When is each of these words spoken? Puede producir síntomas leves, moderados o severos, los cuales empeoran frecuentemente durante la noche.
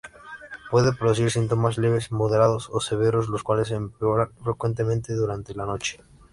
Puede 0.71 0.93
producir 0.93 1.29
síntomas 1.29 1.77
leves, 1.77 2.11
moderados 2.11 2.69
o 2.71 2.79
severos, 2.81 3.29
los 3.29 3.43
cuales 3.43 3.69
empeoran 3.69 4.31
frecuentemente 4.43 5.13
durante 5.13 5.53
la 5.53 5.67
noche. 5.67 5.99